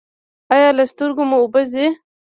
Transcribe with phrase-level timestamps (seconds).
[0.53, 1.87] ایا له سترګو مو اوبه ځي؟